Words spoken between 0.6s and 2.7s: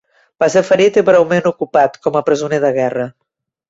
ferit i breument ocupat com a presoner